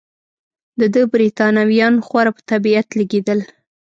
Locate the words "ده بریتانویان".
0.93-1.95